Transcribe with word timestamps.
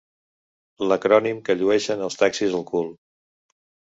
L'acrònim 0.91 1.41
que 1.49 1.55
llueixen 1.59 2.01
els 2.07 2.19
taxis 2.21 2.55
al 2.61 2.65
cul. 2.71 2.89